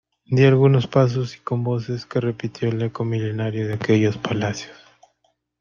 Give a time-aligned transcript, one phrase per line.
[0.31, 4.75] di algunos pasos, y con voces que repitió el eco milenario de aquellos palacios